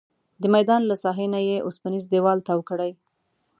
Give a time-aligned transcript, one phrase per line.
[0.41, 2.91] د میدان له ساحې نه یې اوسپنیز دیوال تاو کړی.